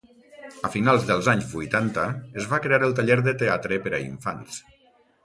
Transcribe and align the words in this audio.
A 0.67 0.69
finals 0.75 1.03
dels 1.09 1.27
anys 1.33 1.51
vuitanta 1.57 2.05
es 2.43 2.47
va 2.53 2.61
crear 2.63 2.79
el 2.87 2.97
Taller 3.01 3.19
de 3.29 3.35
Teatre 3.43 3.79
per 3.85 3.95
a 3.99 4.01
infants. 4.07 4.57